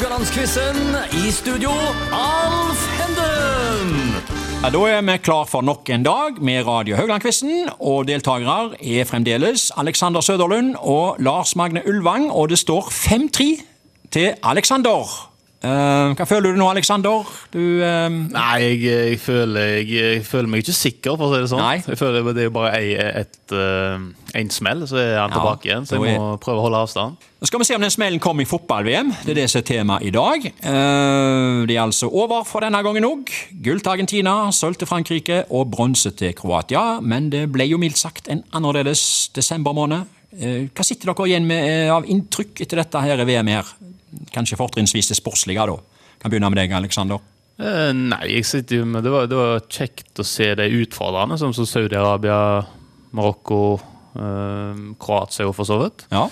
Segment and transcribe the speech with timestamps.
[0.00, 0.96] Haugalandsquizen.
[1.12, 1.70] I studio,
[2.12, 4.14] Alf Henden.
[4.62, 7.68] Ja, Da er vi klar for nok en dag med Radio Haugland-quizen.
[7.80, 12.30] Og deltakere er fremdeles Alexander Søderlund og Lars Magne Ulvang.
[12.32, 13.62] Og det står 5-3
[14.10, 15.29] til Alexander.
[15.60, 17.26] Eh, hva føler du nå, Alexander?
[17.52, 21.40] Du eh, Nei, jeg, jeg, føler, jeg, jeg føler meg ikke sikker, for å si
[21.42, 21.60] det sånn.
[21.60, 21.82] Nei.
[21.84, 25.88] Jeg føler Det er jo bare én eh, smell, så er han Ja, tilbake igjen.
[25.88, 27.26] Så jeg må prøve å holde avstand.
[27.40, 29.12] Nå skal vi se om den smellen kommer i fotball-VM.
[29.26, 30.46] Det er det som er tema i dag.
[30.48, 33.32] Det er altså over for denne gangen òg.
[33.64, 37.00] Gull til Argentina, sølv til Frankrike og bronse til Kroatia.
[37.00, 39.02] Men det ble jo mildt sagt en annerledes
[39.36, 40.08] desember måned.
[40.36, 43.72] Hva sitter dere igjen med av inntrykk etter dette her VM her?
[44.34, 45.76] Kanskje fortrinnsvis det sportslige, da.
[46.20, 47.20] Kan begynne med deg, Alexander.
[47.60, 51.36] Eh, nei, jeg sitter jo med Det var, det var kjekt å se de utfordrerne,
[51.40, 52.38] som Saudi-Arabia,
[53.16, 53.60] Marokko,
[54.16, 56.06] eh, Kroatia jo for så vidt.
[56.12, 56.28] Ja.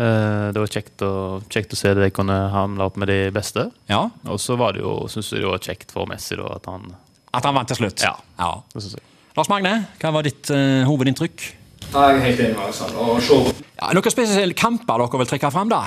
[0.00, 1.12] Eh, det var kjekt å,
[1.52, 3.68] kjekt å se det de kunne hamle opp med de beste.
[3.90, 4.06] ja.
[4.24, 6.94] Og så var det jo, syns jeg det var kjekt for Messi da, at han
[7.36, 8.02] At han vant til slutt.
[8.02, 8.16] Ja.
[8.38, 8.52] ja.
[8.72, 9.04] det synes jeg.
[9.36, 11.44] Lars Magne, hva var ditt uh, hovedinntrykk?
[11.90, 12.96] Jeg er helt enig med Alexander.
[12.98, 13.36] Og se
[13.76, 15.84] Ja, noen spesielle kamper dere vil trekke fram, da?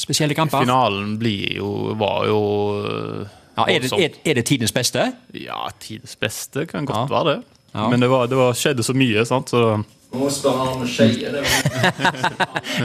[0.00, 0.64] Spesielle kamper?
[0.64, 1.70] Finalen blir jo,
[2.00, 2.40] var jo
[2.80, 5.10] eh, Ja, er, det, er, er det tidens beste?
[5.36, 7.16] Ja, tidens beste kan godt Ja.
[7.18, 7.40] være det.
[7.74, 7.88] Ja.
[7.92, 9.50] Men det, var, det var, skjedde så mye, sant?
[9.52, 11.28] så Nå spørre han Skeie.
[11.30, 11.42] det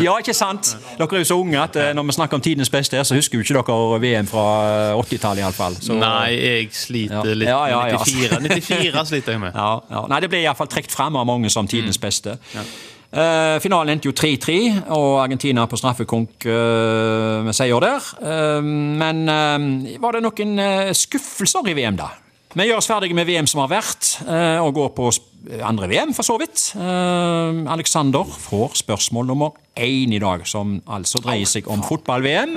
[0.06, 0.76] Ja, ikke sant?
[1.00, 3.40] Dere er jo så unge at eh, når vi snakker om tidens beste, så husker
[3.40, 4.44] jo ikke dere VM fra
[4.92, 5.78] eh, 80-tallet iallfall.
[5.98, 8.02] Nei, jeg sliter litt Ja, ja, ja.
[8.06, 8.44] 94.
[8.70, 9.56] 94 sliter jeg med.
[9.64, 10.04] Ja, ja.
[10.12, 12.38] Nei, det ble iallfall trukket fram av mange som tidens beste.
[13.14, 14.56] Eh, finalen endte jo 3-3,
[14.95, 18.09] og Argentina på straffekonk eh, med seier der.
[18.20, 22.09] Eh, men eh, var det noen eh, skuffelser i VM, da?
[22.56, 25.09] Vi gjør oss ferdige med VM som har vært, eh, og går på
[25.62, 26.72] andre VM, for så vidt.
[27.70, 32.56] Alexander får spørsmål nummer én i dag, som altså dreier seg om fotball-VM.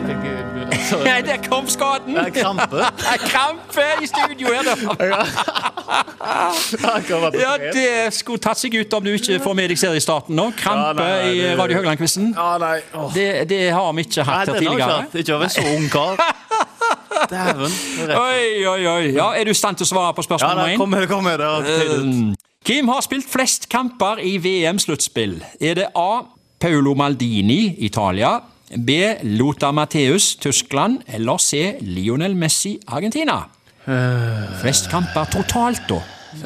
[1.04, 2.16] Nei, der kom skaden!
[2.32, 2.88] Krampe.
[3.28, 5.77] Krampe i studio her, da!
[5.88, 10.50] Ja, det skulle tatt seg ut om du ikke får med deg seriestarten nå.
[10.58, 12.32] Krampe Ja, nei, nei, i Radio Høgland-quizen.
[12.36, 12.76] Ja, nei.
[13.14, 14.98] Det, det har vi ikke hatt her tidligere.
[15.02, 15.16] hatt.
[15.22, 16.20] Ikke en så ung kar.
[17.32, 17.72] Dæven.
[18.06, 18.16] det.
[18.16, 19.06] Oi, oi, oi.
[19.16, 21.00] Ja, er du i stand til å svare på Ja, spørsmål nei, nummer kom med
[21.02, 21.96] det, kom med det.
[21.98, 22.36] én?
[22.68, 25.38] Hvem har spilt flest kamper i VM-sluttspill?
[25.60, 26.22] Er det A.
[26.60, 28.40] Paolo Maldini, Italia.
[28.76, 28.96] B.
[29.38, 31.00] Lothar Matheus, Tyskland.
[31.06, 31.76] Eller C.
[31.80, 33.44] Lionel Messi, Argentina?
[34.60, 35.98] Flest kamper totalt, da.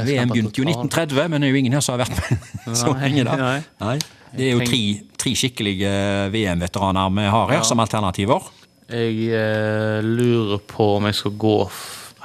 [0.06, 2.20] VM begynte jo i 1930, men det er jo ingen her som har vært
[2.66, 3.24] med så lenge.
[3.26, 3.36] da.
[3.82, 3.96] nei.
[4.32, 4.82] Det er jo tre,
[5.20, 5.90] tre skikkelige
[6.32, 8.46] VM-veteraner vi har her som alternativer.
[8.92, 11.56] Jeg eh, lurer på om jeg skal gå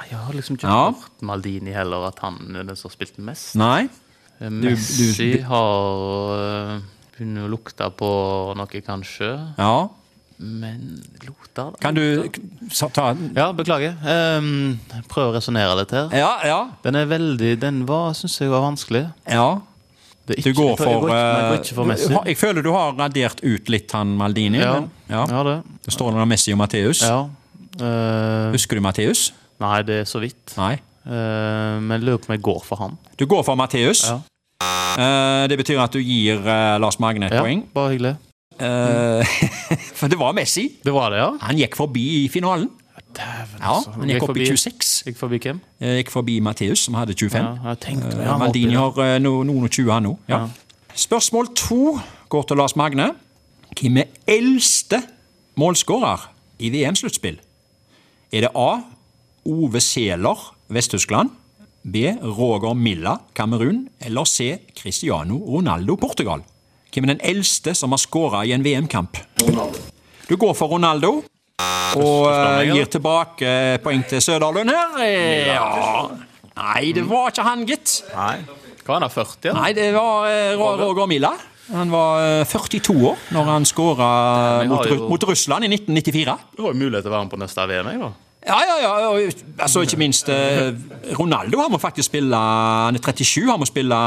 [0.08, 0.90] Jeg har liksom ikke Ja.
[0.90, 3.54] hørt Maldini heller, at han er den som har spilt mest.
[3.60, 3.88] Nei.
[4.40, 6.80] Eh, Messi du- har eh,
[7.18, 8.08] Begynner å lukte på
[8.56, 9.30] noe, kanskje.
[9.58, 9.88] Ja.
[10.38, 11.78] Men Lothar da?
[11.82, 12.28] Kan du
[12.78, 13.32] ta den?
[13.34, 13.96] Ja, beklager.
[14.38, 14.78] Um,
[15.10, 16.12] prøv å resonnere litt her.
[16.14, 16.58] Ja, ja.
[16.84, 19.08] Den er veldig Den var, syns jeg var vanskelig.
[19.26, 19.48] ja.
[20.28, 22.08] Det er Du går for, jeg går ikke, jeg går eh, ikke for du Messi.
[22.12, 24.58] har- Jeg føler du har radert ut litt han Maldini.
[24.60, 25.22] Ja, men, ja.
[25.26, 25.54] ja det.
[25.86, 27.00] Det står noe om Messi og Matheus.
[27.00, 27.22] Ja.
[27.80, 29.32] Uh, Husker du Matheus?
[29.58, 30.52] nei, det er så vidt.
[30.58, 30.74] Nei.
[31.08, 32.98] Uh, men lurer på om jeg går for han.
[33.16, 34.04] Du går for Matheus.
[34.04, 34.20] Ja.
[35.00, 36.44] Uh, det betyr at du gir
[36.78, 37.64] Lars Magne et Ja, poeng.
[37.72, 38.16] bare hyggelig.
[38.60, 39.38] Eh,
[39.98, 40.68] for det var Messi.
[40.84, 41.30] Det var det, ja?
[41.46, 42.68] Han gikk forbi i finalen.
[43.16, 43.90] Dæven, Ja, altså.
[43.96, 44.90] Han gikk opp i 26.
[45.06, 45.60] Gikk forbi hvem?
[45.80, 47.46] Eh, Gikk forbi Matheus, som hadde 25.
[47.64, 50.12] Ja, tenkte Eh, han var Maldini har eh, noen og 20 han nå.
[50.28, 50.42] Ja.
[50.44, 50.94] Ja.
[50.98, 51.98] Spørsmål to
[52.28, 53.12] går til Lars Magne.
[53.78, 55.00] Hvem er eldste
[55.58, 57.38] målskårer i VM-sluttspill?
[58.32, 58.70] Er det A.
[59.48, 61.30] Ove Sæler, Vest-Tyskland?
[61.88, 61.96] B.
[62.20, 63.86] Roger Milla, Kamerun?
[64.04, 64.58] Eller C.
[64.76, 66.42] Cristiano Ronaldo, Portugal?
[66.92, 69.18] Hvem er den eldste som har skåra i en VM-kamp?
[70.28, 71.18] Du går for Ronaldo.
[71.98, 73.52] Og eh, gir tilbake
[73.84, 74.98] poeng til Søderlund her.
[75.04, 76.08] Eh, Ja.
[76.58, 78.00] Nei, det var ikke han, gitt.
[78.16, 78.40] Nei.
[78.82, 79.50] Hva er han, 40?
[79.50, 79.60] Eller?
[79.60, 81.30] Nei, det var eh, Roger Milla.
[81.70, 84.08] Han var eh, 42 år når han skåra
[84.70, 86.34] mot, mot Russland i 1994.
[86.56, 88.10] Du har jo mulighet til å være med på neste VM, jeg, da.
[88.48, 89.30] Ja, ja, ja.
[89.60, 90.70] Altså, ikke minst eh,
[91.18, 93.98] Ronaldo han må faktisk spille Han er 37, han må spille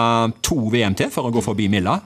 [0.42, 2.00] to VM til for å gå forbi Milla.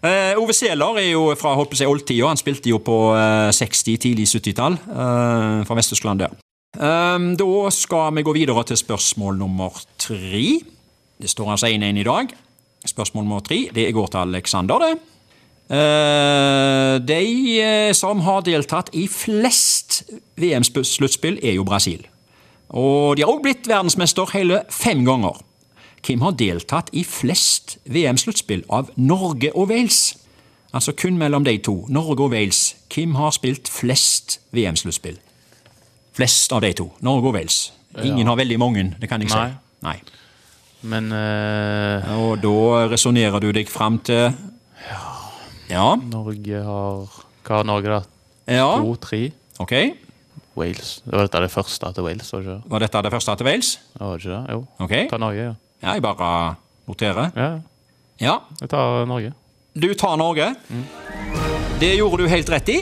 [0.00, 2.28] Eh, Ove Sæler er jo fra holdt på å si oldtida.
[2.30, 6.36] Han spilte jo på eh, 60-, tidlig 70-tall eh, fra Vest-Tyskland der.
[6.70, 10.60] Um, da skal vi gå videre til spørsmål nummer tre.
[11.20, 12.32] Det står altså 1-1 i dag.
[12.86, 14.92] Spørsmål nummer tre det går til Alexander, det.
[15.70, 17.24] Eh, de
[17.62, 20.00] eh, som har deltatt i flest
[20.40, 22.02] VM-sluttspill, er jo Brasil.
[22.70, 25.38] Og de har også blitt verdensmester hele fem ganger.
[26.06, 30.16] Hvem har deltatt i flest VM-sluttspill av Norge og Wales?
[30.72, 31.74] Altså kun mellom de to.
[31.92, 32.76] Norge og Wales.
[32.94, 35.18] Hvem har spilt flest VM-sluttspill?
[36.16, 36.88] Flest av de to.
[37.04, 37.58] Norge og Wales.
[38.02, 39.36] Ingen har veldig mange, det kan jeg si.
[39.36, 39.50] Nei.
[39.82, 39.96] Nei.
[40.90, 42.12] Men uh...
[42.22, 44.30] Og da resonnerer du deg fram til
[45.70, 45.90] Ja.
[46.00, 48.00] Norge har Hva har Norge, da?
[48.50, 48.70] ja.
[48.80, 48.94] To?
[49.02, 49.26] Tre?
[49.60, 49.74] Ok.
[50.56, 51.00] Wales.
[51.04, 52.70] Det var dette det første til Wales, var det ikke det?
[52.72, 53.72] Var dette det første til Wales?
[53.92, 54.54] Det Var det ikke det?
[54.54, 54.62] Jo.
[54.86, 54.94] Ok.
[55.10, 55.54] Ta Norge, ja.
[55.80, 56.30] Ja, jeg bare
[56.88, 57.30] noterer.
[57.36, 57.50] ja.
[58.20, 58.34] Ja.
[58.60, 59.30] Jeg tar Norge.
[59.72, 60.50] Du tar Norge.
[61.80, 62.74] Det gjorde du helt rett i.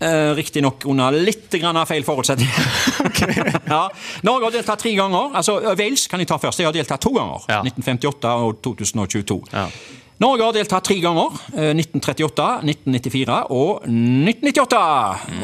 [0.00, 2.46] Eh, Riktignok under litt grann av feil forutsetning.
[3.66, 3.80] ja.
[4.22, 5.34] Norge har deltatt tre ganger.
[5.36, 6.62] Altså, Wales kan jeg ta først.
[6.62, 7.42] Jeg har deltatt to ganger.
[7.50, 7.58] Ja.
[7.66, 9.40] 1958 og 2022.
[9.52, 9.66] Ja.
[10.20, 11.32] Norge har deltatt tre ganger.
[11.56, 14.80] eh, 1938, 1994 og 1998.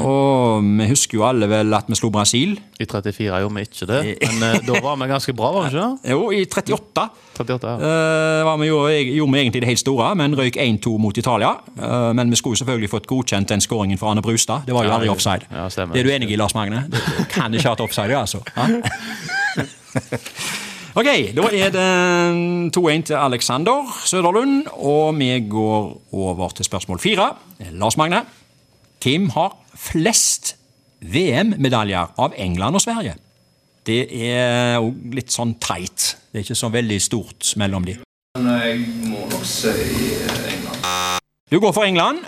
[0.04, 2.58] Og vi husker jo alle vel at vi slo Brasil.
[2.76, 5.70] I 34 gjorde vi ikke det, men eh, da var vi ganske bra, var vi
[5.72, 6.12] ikke det?
[6.12, 7.06] Jo, i 38
[7.36, 7.76] 38, ja.
[7.88, 11.54] eh, var vi gjorde, gjorde vi egentlig det helt store, men røyk 1-2 mot Italia.
[11.80, 14.60] Eh, men vi skulle jo selvfølgelig fått godkjent den skåringen for Arne Brustad.
[14.68, 15.48] Det var jo aldri offside.
[15.48, 16.84] ja, det er du enig i, Lars Magne?
[16.92, 17.00] Det
[17.32, 18.44] kan ikke ha hatt offside, altså.
[18.56, 18.64] Ja?
[20.96, 21.88] Ok, da er det
[22.72, 27.26] 2-1 til Alexander Søderlund, og vi går over til spørsmål fire.
[27.76, 28.22] Lars Magne,
[29.04, 30.54] hvem har flest
[31.04, 33.12] VM-medaljer av England og Sverige?
[33.84, 36.14] Det er jo litt sånn teit.
[36.32, 37.98] Det er ikke så veldig stort mellom de.
[38.40, 41.20] Men jeg må nok si eh, England.
[41.52, 42.24] Du går for England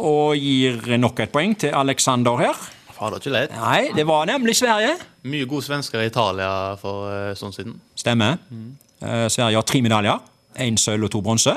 [0.00, 2.64] og gir nok et poeng til Alexander her.
[2.96, 3.52] Fader, ikke lett.
[3.52, 4.94] Nei, det var nemlig Sverige.
[5.28, 7.76] Mye gode svensker i Italia for uh, sånn siden.
[8.06, 8.38] Stemmer.
[8.48, 8.72] Mm.
[9.02, 10.22] Sverige har tre medaljer.
[10.62, 11.52] Én sølv og to bronse.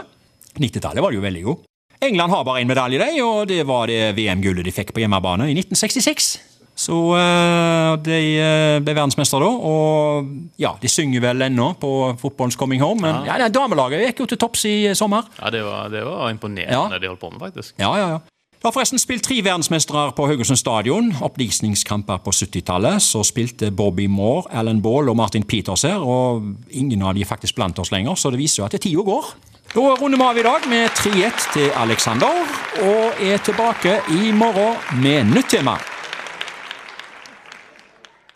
[0.60, 1.70] 90-tallet var de jo veldig gode.
[2.02, 5.50] England har bare én medalje, de, og det var det VM-gullet de fikk på hjemmebane
[5.52, 6.30] i 1966.
[6.80, 10.30] Så eh, de eh, ble verdensmestere da, og
[10.62, 11.90] ja, de synger vel ennå på
[12.22, 13.36] Fotballens Coming Home, men ja.
[13.42, 15.28] det damelaget gikk jo til topps i sommer.
[15.42, 17.76] Ja, Det var, det var imponerende de holdt på med, faktisk.
[17.84, 18.22] Ja, ja, ja.
[18.60, 21.14] Du har forresten spilt tre verdensmestere på Haugesund stadion.
[21.24, 23.00] Oppvisningskamper på 70-tallet.
[23.00, 27.56] Så spilte Bobby Moore, Alan Ball og Martin Peters her, og ingen av de faktisk
[27.56, 29.30] blant oss lenger, så det viser jo at tida går.
[29.72, 32.44] Da runder vi av i dag med 3-1 til Alexander,
[32.84, 34.76] og er tilbake i morgen
[35.06, 35.78] med nytt tema.